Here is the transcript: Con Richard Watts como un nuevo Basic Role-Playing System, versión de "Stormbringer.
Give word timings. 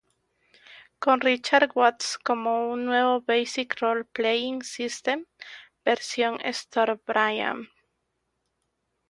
Con 0.97 1.21
Richard 1.21 1.73
Watts 1.75 2.17
como 2.17 2.71
un 2.71 2.85
nuevo 2.85 3.21
Basic 3.21 3.79
Role-Playing 3.79 4.63
System, 4.63 5.27
versión 5.85 6.37
de 6.37 6.51
"Stormbringer. 6.51 7.69